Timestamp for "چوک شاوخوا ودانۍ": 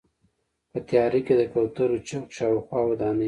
2.07-3.19